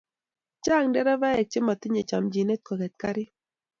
[0.63, 3.31] Chng nderevaek che matinye chamchinet koket karit